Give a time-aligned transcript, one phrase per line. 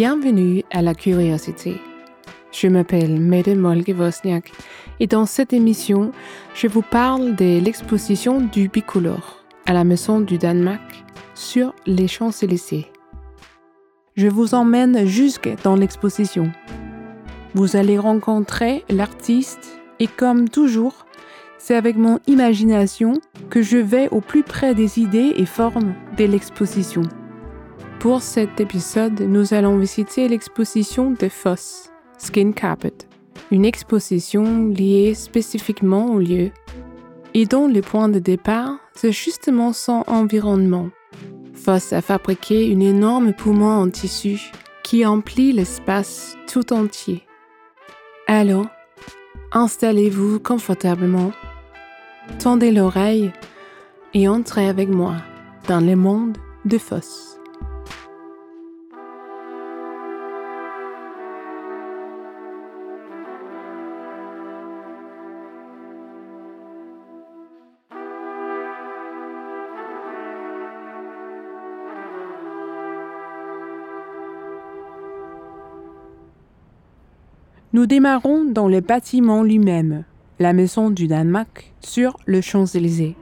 [0.00, 1.80] Bienvenue à la curiosité.
[2.52, 4.52] Je m'appelle Mette Molge Wozniak
[5.00, 6.12] et dans cette émission,
[6.54, 12.86] je vous parle de l'exposition du bicolore à la Maison du Danemark sur les Champs-Élysées.
[14.14, 16.52] Je vous emmène jusque dans l'exposition.
[17.54, 21.06] Vous allez rencontrer l'artiste et comme toujours,
[21.58, 23.14] c'est avec mon imagination
[23.50, 27.02] que je vais au plus près des idées et formes de l'exposition.
[28.00, 32.94] Pour cet épisode, nous allons visiter l'exposition de Foss, Skin Carpet,
[33.50, 36.52] une exposition liée spécifiquement au lieu
[37.34, 40.90] et dont le point de départ, c'est justement son environnement.
[41.54, 44.52] Foss a fabriqué une énorme poumon en tissu
[44.84, 47.24] qui emplit l'espace tout entier.
[48.28, 48.66] Alors,
[49.50, 51.32] installez-vous confortablement,
[52.38, 53.32] tendez l'oreille
[54.14, 55.16] et entrez avec moi
[55.66, 57.37] dans le monde de Foss.
[77.74, 80.04] Nous démarrons dans le bâtiment lui-même,
[80.38, 83.14] la maison du Danemark, sur le Champs-Élysées.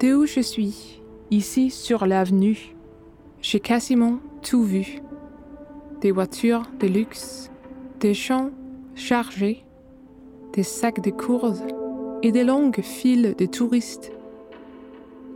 [0.00, 2.74] De où je suis, ici sur l'avenue,
[3.42, 5.00] j'ai quasiment tout vu.
[6.00, 7.48] Des voitures de luxe,
[8.00, 8.50] des champs
[8.96, 9.64] chargés,
[10.52, 11.62] des sacs de courses
[12.24, 14.10] et des longues files de touristes,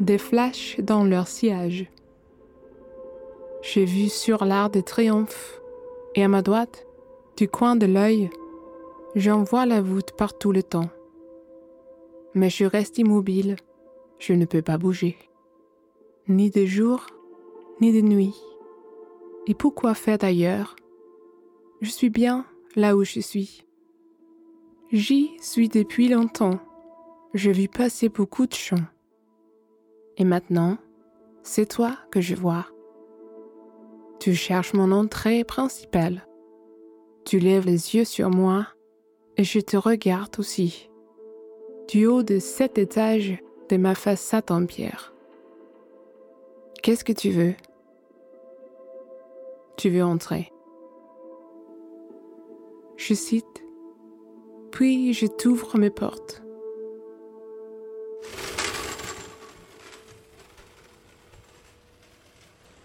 [0.00, 1.91] des flashs dans leurs sièges.
[3.62, 5.60] J'ai vu sur l'art de triomphe,
[6.16, 6.84] et à ma droite,
[7.36, 8.28] du coin de l'œil,
[9.14, 10.90] j'en vois la voûte par tout le temps.
[12.34, 13.54] Mais je reste immobile,
[14.18, 15.16] je ne peux pas bouger.
[16.26, 17.06] Ni de jour,
[17.80, 18.34] ni de nuit.
[19.46, 20.74] Et pourquoi faire d'ailleurs?
[21.80, 22.44] Je suis bien
[22.74, 23.64] là où je suis.
[24.90, 26.58] J'y suis depuis longtemps.
[27.32, 28.88] J'ai vu passer beaucoup de champs.
[30.16, 30.78] Et maintenant,
[31.44, 32.66] c'est toi que je vois.
[34.22, 36.28] Tu cherches mon entrée principale.
[37.24, 38.68] Tu lèves les yeux sur moi
[39.36, 40.88] et je te regarde aussi.
[41.88, 45.12] Du haut de cet étage de ma façade en pierre.
[46.84, 47.54] Qu'est-ce que tu veux?
[49.76, 50.52] Tu veux entrer.
[52.96, 53.64] Je cite,
[54.70, 56.44] puis je t'ouvre mes portes.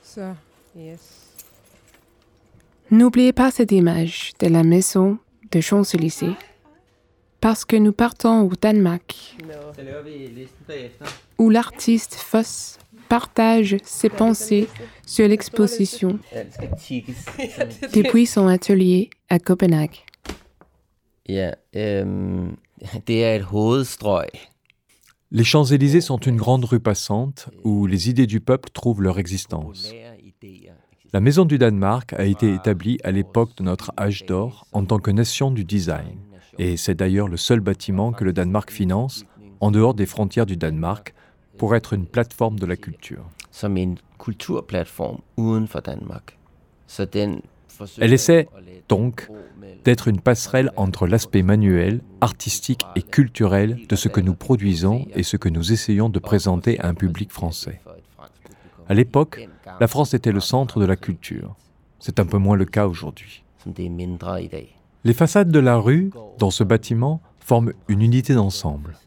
[0.02, 0.36] Ça,
[0.76, 1.27] yes.
[2.90, 5.18] N'oubliez pas cette image de la maison
[5.52, 6.36] de Champs-Élysées,
[7.42, 9.38] parce que nous partons au Danemark,
[11.38, 12.78] où l'artiste Foss
[13.10, 14.68] partage ses pensées
[15.06, 16.20] sur l'exposition
[17.94, 19.98] depuis son atelier à Copenhague.
[25.30, 29.92] Les Champs-Élysées sont une grande rue passante où les idées du peuple trouvent leur existence.
[31.14, 35.00] La Maison du Danemark a été établie à l'époque de notre âge d'or en tant
[35.00, 36.20] que nation du design,
[36.60, 39.24] et c'est d'ailleurs le seul bâtiment que le Danemark finance
[39.62, 41.14] en dehors des frontières du Danemark
[41.58, 43.24] pour être une plateforme de la culture.
[48.00, 48.50] Elle essaie
[48.90, 49.30] donc
[49.86, 55.24] d'être une passerelle entre l'aspect manuel, artistique et culturel de ce que nous produisons et
[55.24, 57.80] ce que nous essayons de présenter à un public français.
[58.90, 59.48] À l'époque,
[59.80, 61.56] la France était le centre de la culture.
[62.00, 63.44] C'est un peu moins le cas aujourd'hui.
[65.04, 68.98] Les façades de la rue, dans ce bâtiment, forment une unité d'ensemble.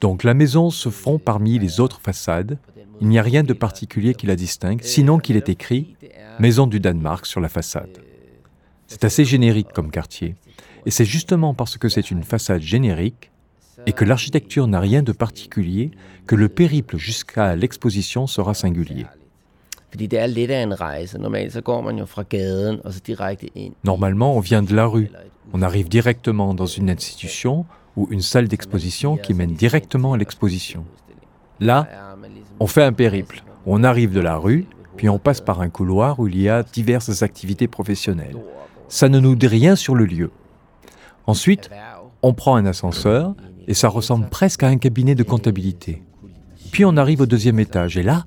[0.00, 2.58] Donc la maison se fond parmi les autres façades.
[3.00, 5.96] Il n'y a rien de particulier qui la distingue, sinon qu'il est écrit
[6.38, 7.98] Maison du Danemark sur la façade.
[8.86, 10.36] C'est assez générique comme quartier.
[10.84, 13.30] Et c'est justement parce que c'est une façade générique
[13.86, 15.90] et que l'architecture n'a rien de particulier
[16.26, 19.06] que le périple jusqu'à l'exposition sera singulier.
[23.84, 25.10] Normalement, on vient de la rue.
[25.52, 27.64] On arrive directement dans une institution
[27.96, 30.84] ou une salle d'exposition qui mène directement à l'exposition.
[31.60, 31.88] Là,
[32.60, 33.42] on fait un périple.
[33.64, 34.66] On arrive de la rue,
[34.96, 38.36] puis on passe par un couloir où il y a diverses activités professionnelles.
[38.88, 40.30] Ça ne nous dit rien sur le lieu.
[41.26, 41.70] Ensuite,
[42.22, 43.34] on prend un ascenseur
[43.66, 46.02] et ça ressemble presque à un cabinet de comptabilité.
[46.70, 48.24] Puis on arrive au deuxième étage et là,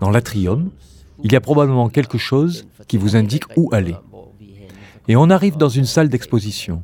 [0.00, 0.70] dans l'atrium,
[1.22, 3.96] il y a probablement quelque chose qui vous indique où aller.
[5.08, 6.82] Et on arrive dans une salle d'exposition.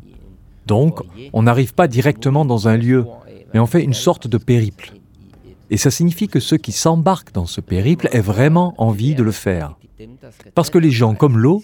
[0.66, 1.00] Donc,
[1.32, 3.06] on n'arrive pas directement dans un lieu,
[3.52, 4.92] mais on fait une sorte de périple.
[5.70, 9.32] Et ça signifie que ceux qui s'embarquent dans ce périple aient vraiment envie de le
[9.32, 9.76] faire.
[10.54, 11.62] Parce que les gens, comme l'eau,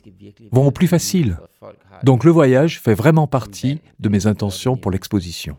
[0.53, 1.39] vont au plus facile.
[2.03, 5.57] Donc le voyage fait vraiment partie de mes intentions pour l'exposition.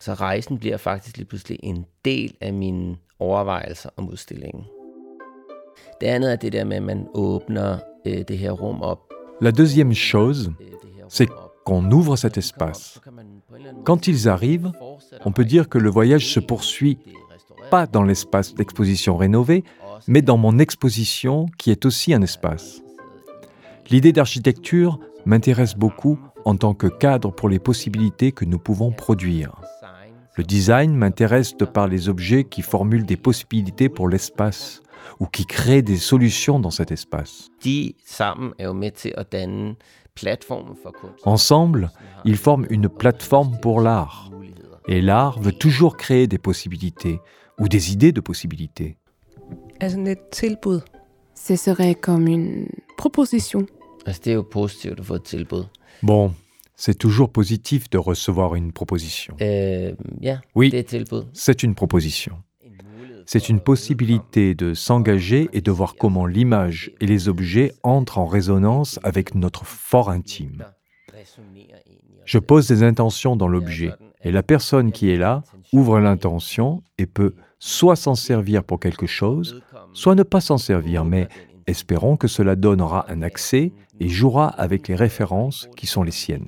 [0.00, 3.88] Så rejsen bliver faktisk lige pludselig en del af mine overvejelser.
[6.04, 8.98] Det andet er det der med, at man åbner øh, det her rum op.
[9.40, 10.50] La deuxième chose,
[11.08, 11.28] c'est
[11.64, 13.00] qu'on ouvre cet espace.
[13.84, 14.70] Quand ils arrivent,
[15.24, 16.98] on peut dire que le voyage se poursuit
[17.70, 19.64] pas dans l'espace d'exposition rénové,
[20.06, 22.82] mais dans mon exposition qui est aussi un espace.
[23.88, 29.52] L'idée d'architecture m'intéresse beaucoup en tant que cadre pour les possibilités que nous pouvons produire.
[30.36, 34.82] Le design m'intéresse de par les objets qui formulent des possibilités pour l'espace
[35.20, 37.50] ou qui créent des solutions dans cet espace.
[41.24, 41.90] Ensemble,
[42.24, 44.30] ils forment une plateforme pour l'art.
[44.86, 47.20] Et l'art veut toujours créer des possibilités
[47.58, 48.96] ou des idées de possibilités.
[51.34, 53.66] Ce serait comme une proposition.
[56.02, 56.34] Bon,
[56.76, 59.36] c'est toujours positif de recevoir une proposition.
[60.54, 60.70] oui,
[61.32, 62.42] c'est une proposition.
[63.26, 68.26] C'est une possibilité de s'engager et de voir comment l'image et les objets entrent en
[68.26, 70.64] résonance avec notre fort intime.
[72.24, 73.92] Je pose des intentions dans l'objet
[74.22, 75.42] et la personne qui est là
[75.72, 79.62] ouvre l'intention et peut soit s'en servir pour quelque chose,
[79.92, 81.28] soit ne pas s'en servir, mais
[81.66, 86.46] espérons que cela donnera un accès et jouera avec les références qui sont les siennes.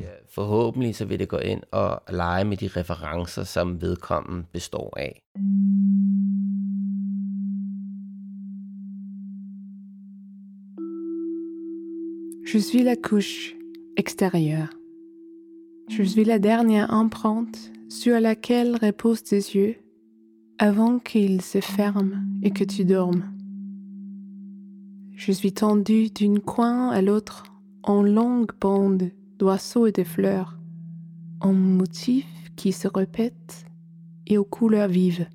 [12.47, 13.57] Je suis la couche
[13.97, 14.71] extérieure.
[15.91, 19.75] Je suis la dernière empreinte sur laquelle reposent tes yeux
[20.61, 23.25] avant qu'ils se ferment et que tu dormes.
[25.17, 27.43] Je suis tendue d'une coin à l'autre
[27.83, 29.11] en longue bande
[29.41, 30.57] d'oiseaux et de fleurs,
[31.41, 33.67] en motifs qui se répètent
[34.29, 35.27] et aux couleurs vives.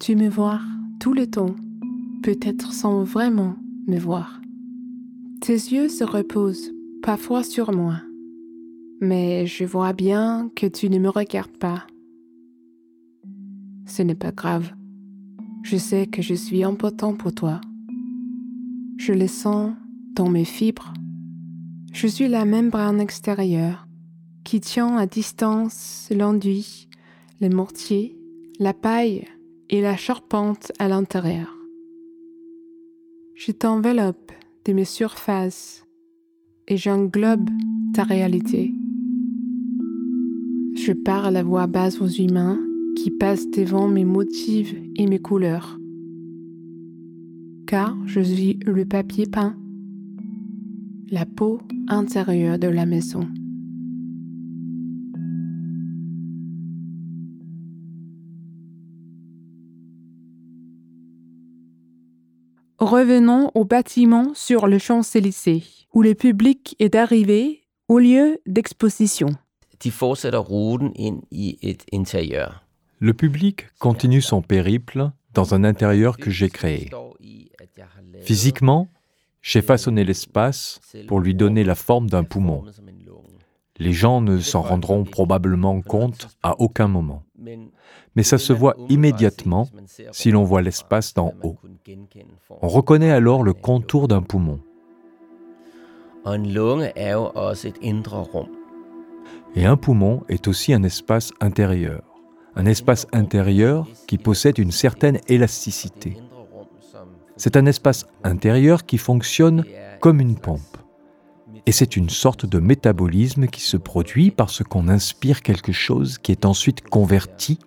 [0.00, 0.60] Tu me vois
[1.00, 1.54] tout le temps,
[2.22, 3.56] peut-être sans vraiment
[3.86, 4.40] me voir.
[5.40, 6.72] Tes yeux se reposent
[7.02, 8.00] parfois sur moi,
[9.00, 11.86] mais je vois bien que tu ne me regardes pas.
[13.84, 14.72] Ce n'est pas grave.
[15.62, 17.60] Je sais que je suis important pour toi.
[18.96, 19.74] Je le sens
[20.14, 20.94] dans mes fibres.
[21.92, 23.86] Je suis la membrane extérieure
[24.42, 26.88] qui tient à distance l'enduit,
[27.40, 28.16] le mortier,
[28.58, 29.26] la paille
[29.68, 31.54] et la charpente à l'intérieur.
[33.34, 34.32] Je t'enveloppe
[34.66, 35.86] de mes surfaces
[36.66, 37.48] et j'englobe
[37.94, 38.74] ta réalité.
[40.74, 42.58] Je parle à voix basse aux humains
[42.96, 45.78] qui passent devant mes motifs et mes couleurs.
[47.66, 49.56] Car je suis le papier peint,
[51.10, 53.28] la peau intérieure de la maison.
[62.86, 69.30] Revenons au bâtiment sur le Champs-Élysées, où le public est arrivé au lieu d'exposition.
[73.00, 76.88] Le public continue son périple dans un intérieur que j'ai créé.
[78.22, 78.86] Physiquement,
[79.42, 80.78] j'ai façonné l'espace
[81.08, 82.62] pour lui donner la forme d'un poumon.
[83.78, 87.25] Les gens ne s'en rendront probablement compte à aucun moment.
[88.14, 89.68] Mais ça se voit immédiatement
[90.12, 91.56] si l'on voit l'espace d'en haut.
[92.62, 94.60] On reconnaît alors le contour d'un poumon.
[99.54, 102.02] Et un poumon est aussi un espace intérieur.
[102.56, 106.16] Un espace intérieur qui possède une certaine élasticité.
[107.36, 109.64] C'est un espace intérieur qui fonctionne
[110.00, 110.76] comme une pompe.
[111.64, 116.32] Et c'est une sorte de métabolisme qui se produit parce qu'on inspire quelque chose qui
[116.32, 117.58] est ensuite converti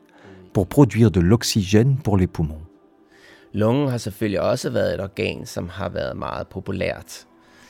[0.53, 2.61] pour produire de l'oxygène pour les poumons.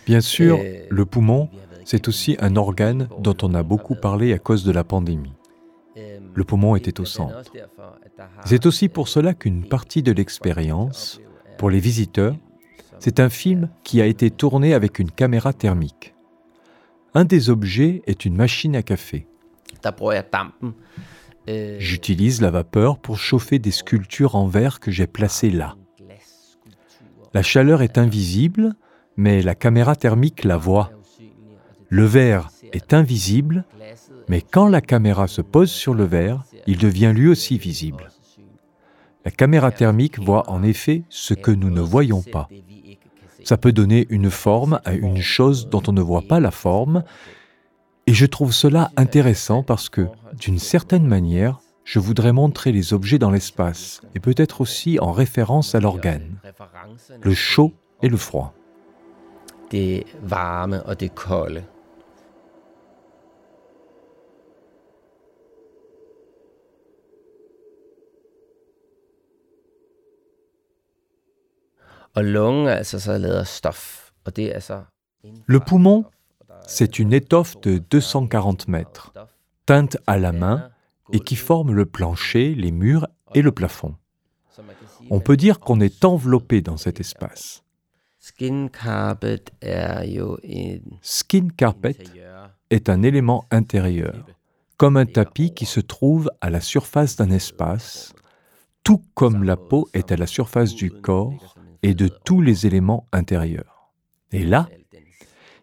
[0.05, 0.59] Bien sûr,
[0.89, 1.49] le poumon,
[1.85, 5.33] c'est aussi un organe dont on a beaucoup parlé à cause de la pandémie.
[6.33, 7.51] Le poumon était au centre.
[8.45, 11.19] C'est aussi pour cela qu'une partie de l'expérience,
[11.57, 12.35] pour les visiteurs,
[12.99, 16.13] c'est un film qui a été tourné avec une caméra thermique.
[17.13, 19.27] Un des objets est une machine à café.
[21.79, 25.75] J'utilise la vapeur pour chauffer des sculptures en verre que j'ai placées là.
[27.33, 28.73] La chaleur est invisible,
[29.17, 30.91] mais la caméra thermique la voit.
[31.89, 33.65] Le verre est invisible,
[34.27, 38.09] mais quand la caméra se pose sur le verre, il devient lui aussi visible.
[39.25, 42.47] La caméra thermique voit en effet ce que nous ne voyons pas.
[43.43, 47.03] Ça peut donner une forme à une chose dont on ne voit pas la forme,
[48.08, 53.19] et je trouve cela intéressant parce que, d'une certaine manière, je voudrais montrer les objets
[53.19, 56.38] dans l'espace, et peut-être aussi en référence à l'organe,
[57.22, 58.53] le chaud et le froid.
[59.69, 61.63] Det varme og det kolde.
[75.45, 76.05] Le poumon,
[76.67, 79.13] c'est une étoffe de 240 mètres,
[79.65, 80.69] teinte à la main
[81.11, 83.95] et qui forme le plancher, les murs et le plafond.
[85.09, 87.63] On peut dire qu'on est enveloppé dans cet espace.
[91.01, 91.95] Skin carpet
[92.69, 94.25] est un élément intérieur,
[94.77, 98.13] comme un tapis qui se trouve à la surface d'un espace,
[98.83, 103.07] tout comme la peau est à la surface du corps et de tous les éléments
[103.12, 103.91] intérieurs.
[104.31, 104.69] Et là,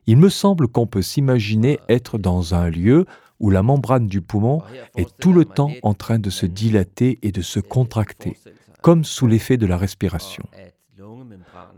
[0.07, 3.07] il me semble qu'on peut s'imaginer être dans un lieu
[3.41, 4.63] où la membrane du poumon
[4.97, 8.37] est tout le temps en train de se dilater et de se contracter,
[8.83, 10.45] comme sous l'effet de la respiration.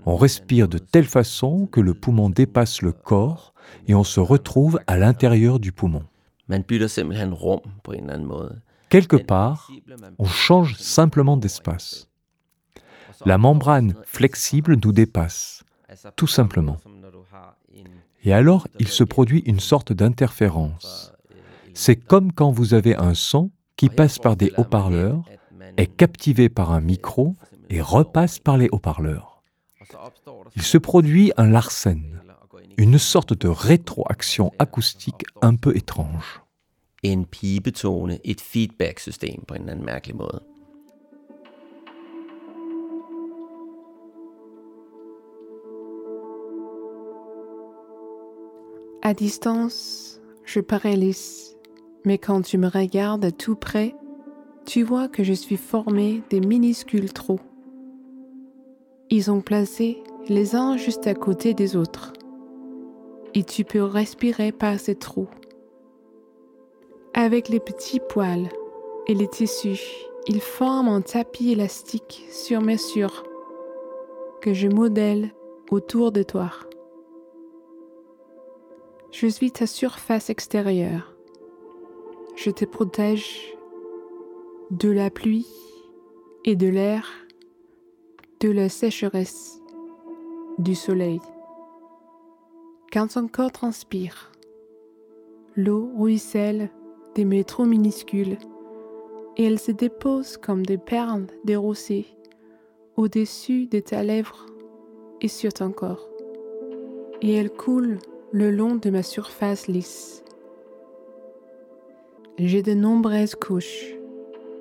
[0.07, 3.55] On respire de telle façon que le poumon dépasse le corps
[3.87, 6.05] et on se retrouve à l'intérieur du poumon.
[8.89, 9.71] Quelque part,
[10.19, 12.08] on change simplement d'espace.
[13.25, 15.65] La membrane flexible nous dépasse,
[16.17, 16.79] tout simplement.
[18.25, 21.13] Et alors, il se produit une sorte d'interférence.
[21.75, 25.23] C'est comme quand vous avez un son qui passe par des haut-parleurs,
[25.77, 27.37] est captivé par un micro
[27.71, 29.43] et repasse par les haut-parleurs.
[30.57, 32.21] Il se produit un larsen,
[32.77, 36.43] une sorte de rétroaction acoustique un peu étrange.
[49.09, 51.57] À distance, je parais lisse,
[52.05, 53.95] mais quand tu me regardes à tout près,
[54.67, 57.41] tu vois que je suis formé des minuscules trous.
[59.09, 62.13] Ils ont placé les uns juste à côté des autres,
[63.33, 65.31] et tu peux respirer par ces trous.
[67.15, 68.51] Avec les petits poils
[69.07, 69.81] et les tissus,
[70.27, 73.25] ils forment un tapis élastique sur mesure
[74.43, 75.31] que je modèle
[75.71, 76.51] autour de toi.
[79.11, 81.17] Je suis ta surface extérieure.
[82.37, 83.57] Je te protège
[84.71, 85.47] de la pluie
[86.45, 87.09] et de l'air,
[88.41, 89.61] de la sécheresse,
[90.59, 91.21] du soleil.
[92.93, 94.31] Quand ton corps transpire,
[95.57, 96.71] l'eau ruisselle
[97.15, 98.37] des métros minuscules
[99.39, 102.07] et elle se dépose comme des perles dérossées
[102.97, 104.47] au-dessus de ta lèvre
[105.23, 106.09] et sur ton corps.
[107.23, 107.99] Et elle coule
[108.33, 110.23] le long de ma surface lisse.
[112.39, 113.95] J'ai de nombreuses couches,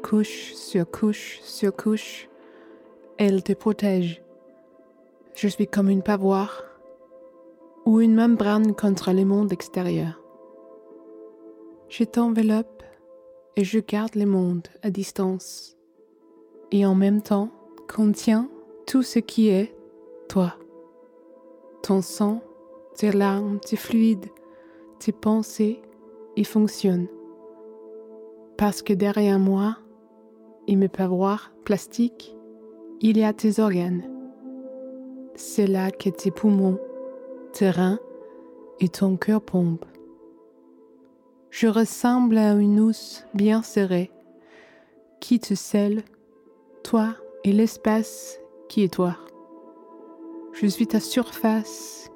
[0.04, 2.30] couche sur couche sur couche.
[3.18, 4.24] Elle te protège.
[5.36, 6.64] Je suis comme une pavoire
[7.86, 10.22] ou une membrane contre le monde extérieur.
[11.90, 12.84] Je t'enveloppe
[13.56, 15.78] et je garde le monde à distance
[16.72, 17.50] et en même temps
[17.88, 18.50] contient
[18.86, 19.76] tout ce qui est
[20.28, 20.56] toi.
[21.84, 22.42] Ton sang,
[22.98, 24.26] tes larmes, tes fluides,
[25.00, 25.82] tes pensées
[26.36, 27.08] y fonctionnent.
[28.58, 29.78] Parce que derrière moi,
[30.68, 32.36] et mes pavoirs plastiques,
[33.00, 34.04] il y a tes organes.
[35.36, 36.80] C'est là que tes poumons,
[37.54, 38.00] tes reins
[38.80, 39.86] et ton cœur pompent.
[41.52, 44.12] Je ressemble à une housse bien serrée
[45.22, 46.04] qui te scelle,
[46.84, 49.16] toi et l'espace qui est toi.
[50.54, 52.10] Je suis ta surface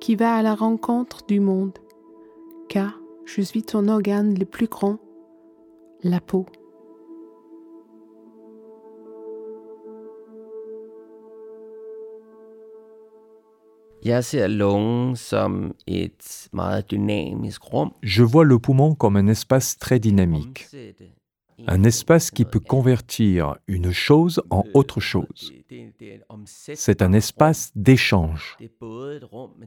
[0.00, 1.78] qui va à la rencontre du monde,
[2.68, 4.98] car je suis ton organe le plus grand,
[6.02, 6.46] la peau.
[18.02, 20.68] Je vois le poumon comme un espace très dynamique
[21.66, 25.52] un espace qui peut convertir une chose en autre chose.
[26.46, 28.56] C'est un espace d'échange.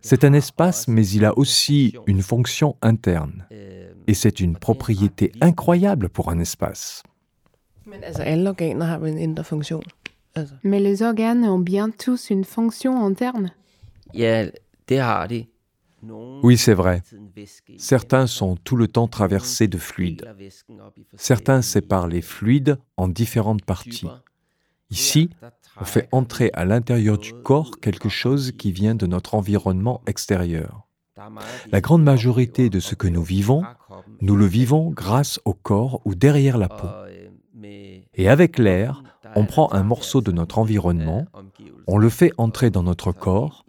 [0.01, 3.45] C'est un espace, mais il a aussi une fonction interne.
[4.07, 7.03] Et c'est une propriété incroyable pour un espace.
[10.63, 13.51] Mais les organes ont bien tous une fonction interne.
[16.43, 17.03] Oui, c'est vrai.
[17.77, 20.25] Certains sont tout le temps traversés de fluides.
[21.15, 24.07] Certains séparent les fluides en différentes parties.
[24.89, 25.29] Ici,
[25.79, 30.87] on fait entrer à l'intérieur du corps quelque chose qui vient de notre environnement extérieur.
[31.71, 33.63] La grande majorité de ce que nous vivons,
[34.21, 36.87] nous le vivons grâce au corps ou derrière la peau.
[38.15, 39.03] Et avec l'air,
[39.35, 41.25] on prend un morceau de notre environnement,
[41.87, 43.65] on le fait entrer dans notre corps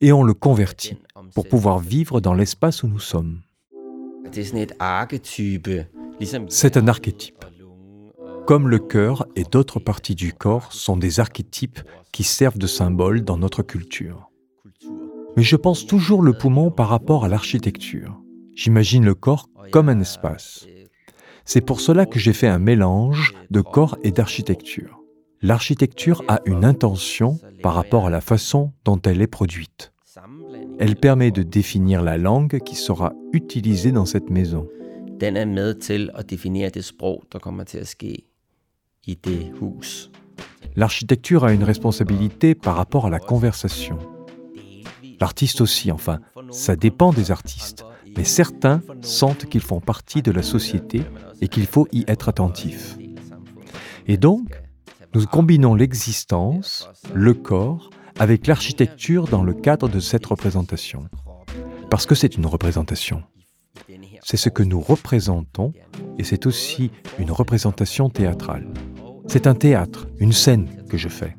[0.00, 0.98] et on le convertit
[1.34, 3.40] pour pouvoir vivre dans l'espace où nous sommes.
[6.48, 7.44] C'est un archétype.
[8.46, 11.80] Comme le cœur et d'autres parties du corps sont des archétypes
[12.12, 14.30] qui servent de symboles dans notre culture.
[15.36, 18.20] Mais je pense toujours le poumon par rapport à l'architecture.
[18.54, 20.66] J'imagine le corps comme un espace.
[21.44, 25.03] C'est pour cela que j'ai fait un mélange de corps et d'architecture.
[25.42, 29.92] L'architecture a une intention par rapport à la façon dont elle est produite.
[30.78, 34.68] Elle permet de définir la langue qui sera utilisée dans cette maison.
[40.76, 43.98] L'architecture a une responsabilité par rapport à la conversation.
[45.20, 47.84] L'artiste aussi, enfin, ça dépend des artistes,
[48.16, 51.02] mais certains sentent qu'ils font partie de la société
[51.40, 52.96] et qu'il faut y être attentif.
[54.06, 54.48] Et donc,
[55.14, 61.08] nous combinons l'existence, le corps, avec l'architecture dans le cadre de cette représentation.
[61.90, 63.22] Parce que c'est une représentation.
[64.22, 65.72] C'est ce que nous représentons
[66.18, 68.66] et c'est aussi une représentation théâtrale.
[69.28, 71.36] C'est un théâtre, une scène que je fais.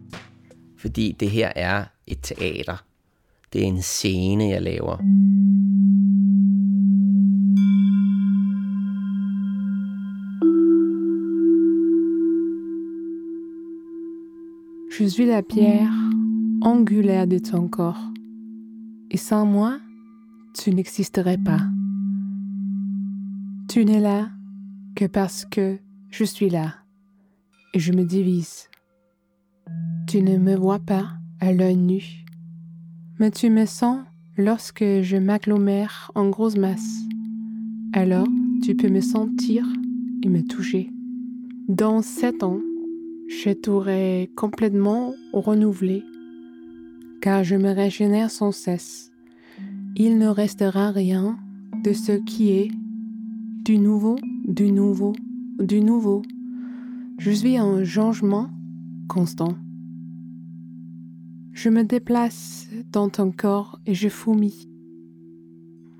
[14.97, 15.91] Je suis la pierre
[16.61, 18.13] angulaire de ton corps.
[19.11, 19.77] Et sans moi,
[20.53, 21.59] tu n'existerais pas.
[23.67, 24.29] Tu n'es là
[24.95, 25.79] que parce que
[26.11, 26.75] je suis là
[27.73, 28.69] et je me divise.
[30.07, 31.09] Tu ne me vois pas
[31.41, 32.23] à l'œil nu,
[33.19, 33.99] mais tu me sens
[34.37, 37.01] lorsque je m'agglomère en grosse masse.
[37.91, 38.27] Alors
[38.63, 39.67] tu peux me sentir
[40.23, 40.89] et me toucher.
[41.67, 42.61] Dans sept ans,
[43.27, 46.03] je t'aurai complètement renouvelé
[47.21, 49.11] car je me régénère sans cesse.
[49.95, 51.37] Il ne restera rien
[51.83, 52.69] de ce qui est
[53.63, 55.13] du nouveau, du nouveau,
[55.57, 56.21] du nouveau.
[57.17, 58.51] Je suis un changement
[59.07, 59.55] constant.
[61.51, 64.69] Je me déplace dans ton corps et je fourmis.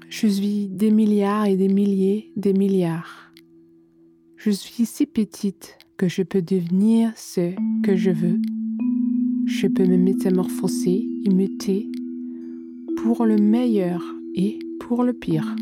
[0.10, 3.32] Je suis des milliards et des milliers, des milliards.
[4.36, 7.54] Je suis si petite que je peux devenir ce
[7.84, 8.40] que je veux
[9.46, 11.90] je peux me métamorphoser et muter
[12.98, 14.04] pour le meilleur
[14.34, 15.56] et pour le pire.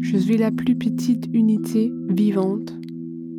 [0.00, 2.74] Je suis la plus petite unité vivante,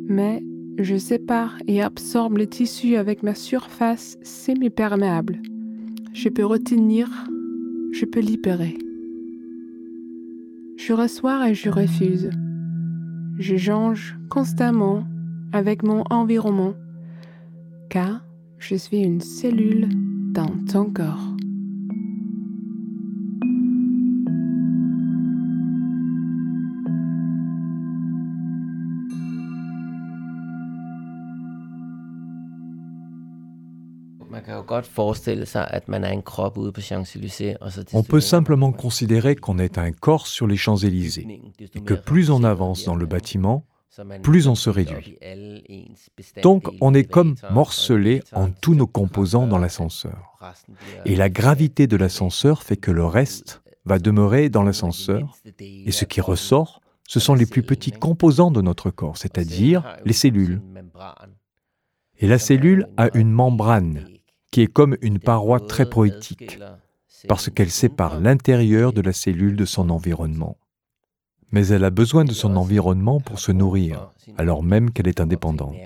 [0.08, 0.44] mais
[0.78, 5.42] je sépare et absorbe le tissu avec ma surface semi-perméable.
[6.12, 7.28] Je peux retenir,
[7.92, 8.78] je peux libérer.
[10.76, 12.30] Je reçois et je refuse.
[13.38, 15.04] Je change constamment
[15.52, 16.74] avec mon environnement
[17.88, 18.24] car
[18.58, 19.88] je suis une cellule
[20.32, 21.37] dans ton corps.
[37.92, 41.40] On peut simplement considérer qu'on est un corps sur les Champs-Élysées
[41.74, 43.64] et que plus on avance dans le bâtiment,
[44.22, 45.18] plus on se réduit.
[46.42, 50.38] Donc on est comme morcelé en tous nos composants dans l'ascenseur.
[51.04, 56.04] Et la gravité de l'ascenseur fait que le reste va demeurer dans l'ascenseur, et ce
[56.04, 60.60] qui ressort, ce sont les plus petits composants de notre corps, c'est-à-dire les cellules.
[62.18, 64.06] Et la cellule a une membrane
[64.50, 66.58] qui est comme une paroi très poétique,
[67.26, 70.56] parce qu'elle sépare l'intérieur de la cellule de son environnement.
[71.50, 75.76] Mais elle a besoin de son environnement pour se nourrir, alors même qu'elle est indépendante.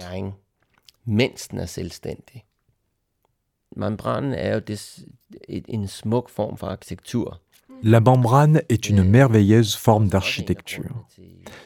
[7.85, 11.07] La membrane est une merveilleuse forme d'architecture.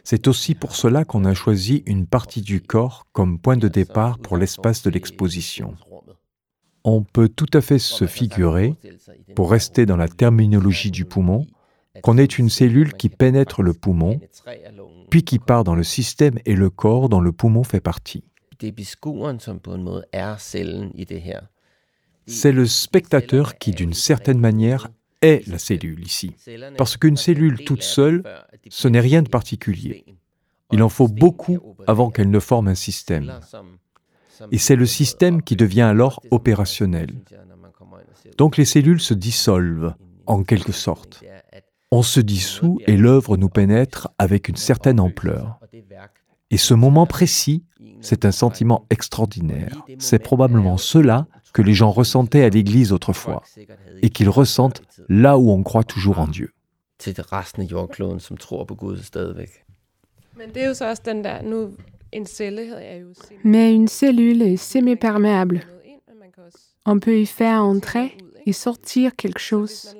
[0.02, 4.18] C'est aussi pour cela qu'on a choisi une partie du corps comme point de départ
[4.18, 5.74] pour l'espace de l'exposition.
[6.88, 8.74] On peut tout à fait se figurer,
[9.34, 11.44] pour rester dans la terminologie du poumon,
[12.00, 14.20] qu'on est une cellule qui pénètre le poumon,
[15.10, 18.22] puis qui part dans le système et le corps dont le poumon fait partie.
[22.28, 24.88] C'est le spectateur qui, d'une certaine manière,
[25.22, 26.36] est la cellule ici.
[26.78, 28.22] Parce qu'une cellule toute seule,
[28.68, 30.04] ce n'est rien de particulier.
[30.70, 33.40] Il en faut beaucoup avant qu'elles ne forment un système.
[34.50, 37.10] Et c'est le système qui devient alors opérationnel.
[38.38, 39.94] Donc les cellules se dissolvent,
[40.26, 41.22] en quelque sorte.
[41.90, 45.60] On se dissout et l'œuvre nous pénètre avec une certaine ampleur.
[46.50, 47.64] Et ce moment précis,
[48.00, 49.84] c'est un sentiment extraordinaire.
[49.98, 53.42] C'est probablement cela que les gens ressentaient à l'Église autrefois,
[54.02, 56.52] et qu'ils ressentent là où on croit toujours en Dieu.
[63.44, 65.60] Mais une cellule est semi-perméable.
[66.84, 69.96] On peut y faire entrer et sortir quelque chose.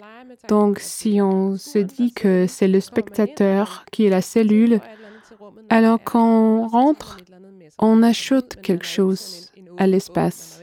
[0.49, 4.81] Donc si on se dit que c'est le spectateur qui est la cellule,
[5.69, 7.19] alors quand on rentre,
[7.79, 10.61] on ajoute quelque chose à l'espace.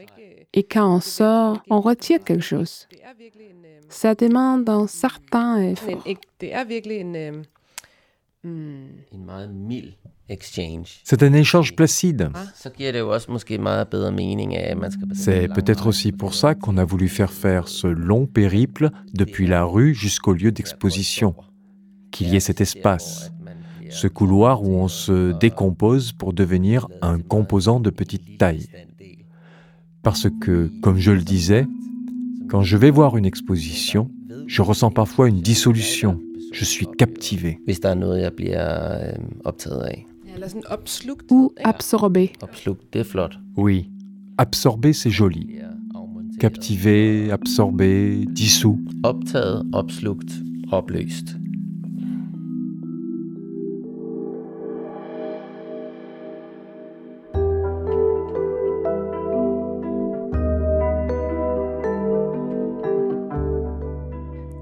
[0.52, 2.88] Et quand on sort, on retire quelque chose.
[3.88, 6.02] Ça demande un certain effort.
[11.04, 12.30] C'est un échange placide.
[15.14, 19.64] C'est peut-être aussi pour ça qu'on a voulu faire faire ce long périple depuis la
[19.64, 21.34] rue jusqu'au lieu d'exposition,
[22.10, 23.32] qu'il y ait cet espace,
[23.90, 28.66] ce couloir où on se décompose pour devenir un composant de petite taille.
[30.02, 31.66] Parce que, comme je le disais,
[32.48, 34.10] quand je vais voir une exposition,
[34.46, 36.20] je ressens parfois une dissolution.
[36.54, 37.58] Je suis captivé.
[41.30, 42.32] Ou absorbé.
[43.56, 43.90] Oui,
[44.38, 45.58] absorbé, c'est joli.
[46.38, 48.80] Captivé, absorbé, dissous.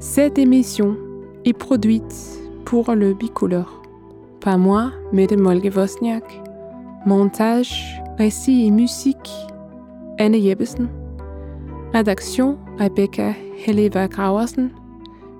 [0.00, 0.96] Cette émission
[1.44, 3.82] est produite pour le bicolore.
[4.40, 6.24] Pas moi, Mette Molge Wozniak.
[7.06, 9.30] Montage, récit et musique,
[10.18, 10.88] Anne Jeppesen.
[11.92, 13.34] Rédaction, Rebecca
[13.66, 14.70] Helleva Graversen.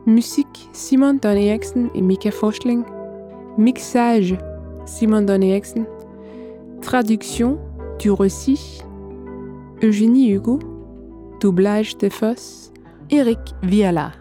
[0.07, 2.83] Musique, Simon Don et Mika Forschling.
[3.57, 4.37] Mixage,
[4.85, 5.41] Simon Don.
[6.81, 7.59] Traduction
[7.99, 8.83] du récit,
[9.83, 10.59] Eugénie Hugo.
[11.41, 12.73] Doublage de Foss,
[13.11, 14.13] Eric Viala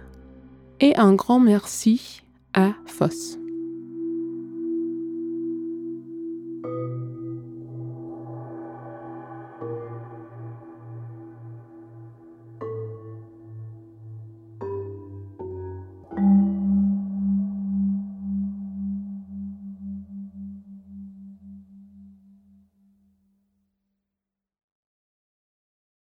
[0.82, 3.41] et un grand merci à Foss.